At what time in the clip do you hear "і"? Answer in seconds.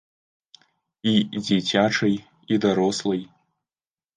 1.11-1.13, 2.55-2.61